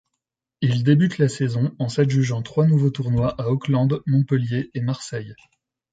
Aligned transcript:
Il 0.61 0.83
débute 0.83 1.19
la 1.19 1.29
saison 1.29 1.75
en 1.77 1.87
s'adjugeant 1.87 2.41
trois 2.41 2.65
nouveaux 2.65 2.89
tournois 2.89 3.39
à 3.39 3.49
Auckland, 3.49 4.01
Montpellier 4.07 4.71
et 4.73 4.81
Marseille. 4.81 5.35